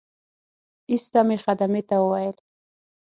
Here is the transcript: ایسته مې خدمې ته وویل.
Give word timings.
ایسته 0.91 1.19
مې 1.27 1.37
خدمې 1.43 1.81
ته 1.89 1.95
وویل. 2.03 2.35